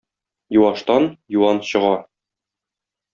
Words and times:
Юаштан 0.57 1.03
юан 1.37 1.57
чыга. 1.67 1.95